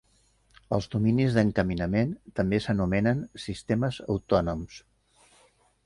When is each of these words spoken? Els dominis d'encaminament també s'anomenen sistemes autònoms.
Els 0.77 0.87
dominis 0.95 1.35
d'encaminament 1.35 2.15
també 2.41 2.61
s'anomenen 2.65 3.23
sistemes 3.47 4.03
autònoms. 4.17 4.85